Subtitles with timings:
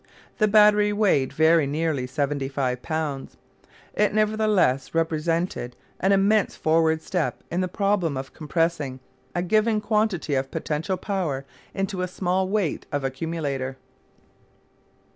[0.39, 3.29] This battery weighed very nearly 75 lb.
[3.93, 8.99] It nevertheless represented an immense forward step in the problem of compressing
[9.35, 11.45] a given quantity of potential power
[11.75, 13.77] into a small weight of accumulator.